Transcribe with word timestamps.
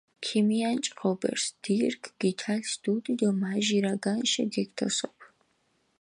ქიმიანჭჷ 0.25 0.91
ღობერს, 0.99 1.45
დირგჷ 1.63 2.09
გითალს 2.21 2.71
დუდი 2.83 3.13
დო 3.19 3.29
მაჟირა 3.41 3.93
განშე 4.03 4.43
გეგთოსოფჷ. 4.53 5.27